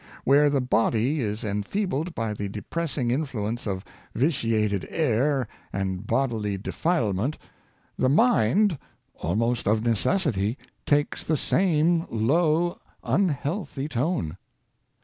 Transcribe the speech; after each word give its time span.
Where 0.23 0.49
the 0.49 0.61
body 0.61 1.19
is 1.21 1.43
enfeebled 1.43 2.15
by 2.15 2.33
the 2.33 2.49
depressing 2.49 3.11
influence 3.11 3.67
of 3.67 3.85
vitiated 4.15 4.87
air 4.89 5.47
and 5.71 6.07
bodily 6.07 6.57
de 6.57 6.71
filement, 6.71 7.37
the 7.99 8.09
mind, 8.09 8.79
almost 9.13 9.67
of 9.67 9.83
necessity, 9.83 10.57
takes 10.87 11.23
the 11.23 11.37
same 11.37 12.07
low, 12.09 12.79
unhealthy 13.03 13.87
tone. 13.87 14.37